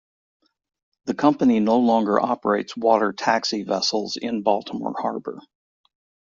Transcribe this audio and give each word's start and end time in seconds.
The 1.05 1.13
company 1.13 1.59
no 1.59 1.77
longer 1.77 2.19
operates 2.19 2.75
water 2.75 3.13
taxi 3.13 3.61
vessels 3.61 4.17
in 4.17 4.41
Baltimore 4.41 4.95
harbor. 4.97 5.39